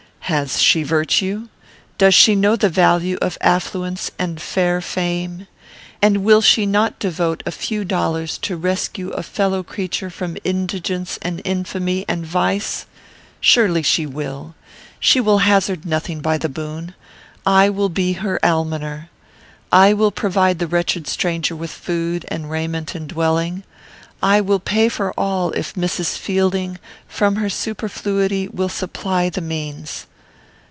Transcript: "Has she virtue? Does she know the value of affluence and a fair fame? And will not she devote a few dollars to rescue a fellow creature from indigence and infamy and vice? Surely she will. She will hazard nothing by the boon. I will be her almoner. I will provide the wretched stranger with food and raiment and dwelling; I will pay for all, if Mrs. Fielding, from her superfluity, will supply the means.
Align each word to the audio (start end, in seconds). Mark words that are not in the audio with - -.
"Has 0.25 0.61
she 0.61 0.83
virtue? 0.83 1.49
Does 1.97 2.13
she 2.15 2.35
know 2.37 2.55
the 2.55 2.69
value 2.69 3.17
of 3.21 3.37
affluence 3.41 4.11
and 4.17 4.37
a 4.37 4.39
fair 4.39 4.79
fame? 4.79 5.45
And 6.01 6.23
will 6.23 6.41
not 6.57 6.93
she 6.99 6.99
devote 6.99 7.43
a 7.45 7.51
few 7.51 7.83
dollars 7.83 8.37
to 8.37 8.55
rescue 8.55 9.09
a 9.09 9.23
fellow 9.23 9.61
creature 9.61 10.09
from 10.09 10.37
indigence 10.45 11.19
and 11.21 11.41
infamy 11.43 12.05
and 12.07 12.25
vice? 12.25 12.85
Surely 13.41 13.83
she 13.83 14.05
will. 14.05 14.55
She 15.01 15.19
will 15.19 15.39
hazard 15.39 15.85
nothing 15.85 16.21
by 16.21 16.37
the 16.37 16.47
boon. 16.47 16.93
I 17.45 17.69
will 17.69 17.89
be 17.89 18.13
her 18.13 18.39
almoner. 18.41 19.09
I 19.69 19.91
will 19.91 20.11
provide 20.11 20.59
the 20.59 20.67
wretched 20.67 21.07
stranger 21.09 21.57
with 21.57 21.71
food 21.71 22.23
and 22.29 22.49
raiment 22.49 22.95
and 22.95 23.09
dwelling; 23.09 23.63
I 24.23 24.39
will 24.39 24.59
pay 24.61 24.87
for 24.87 25.11
all, 25.19 25.51
if 25.51 25.73
Mrs. 25.73 26.17
Fielding, 26.17 26.79
from 27.05 27.35
her 27.35 27.49
superfluity, 27.49 28.47
will 28.47 28.69
supply 28.69 29.29
the 29.29 29.41
means. 29.41 30.07